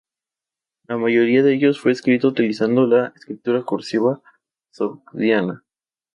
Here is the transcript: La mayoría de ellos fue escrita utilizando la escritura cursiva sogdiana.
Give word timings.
La 0.87 0.97
mayoría 0.97 1.43
de 1.43 1.53
ellos 1.53 1.79
fue 1.79 1.91
escrita 1.91 2.27
utilizando 2.29 2.87
la 2.87 3.13
escritura 3.15 3.61
cursiva 3.61 4.19
sogdiana. 4.71 5.63